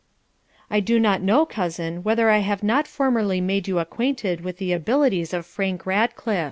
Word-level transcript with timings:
I 0.71 0.79
do 0.79 0.99
not 0.99 1.21
know, 1.21 1.45
cousin, 1.45 2.01
whether 2.01 2.31
I 2.31 2.39
have 2.39 2.63
not 2.63 2.87
formerly 2.87 3.39
made 3.39 3.67
you 3.67 3.77
acquainted 3.77 4.41
with 4.41 4.57
the 4.57 4.73
abilities 4.73 5.31
of 5.31 5.45
Frank 5.45 5.85
Ratcliff. 5.85 6.39